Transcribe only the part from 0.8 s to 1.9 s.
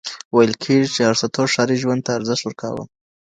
چې ارسطو ښاري